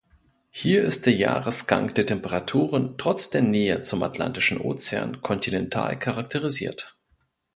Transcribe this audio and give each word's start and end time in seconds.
Hier 0.49 0.81
ist 0.81 1.05
der 1.05 1.13
Jahresgang 1.13 1.93
der 1.93 2.07
Temperaturen 2.07 2.95
trotz 2.97 3.29
der 3.29 3.43
Nähe 3.43 3.81
zum 3.81 4.01
Atlantischen 4.01 4.59
Ozean 4.59 5.21
kontinental 5.21 5.99
charakterisiert. 5.99 6.97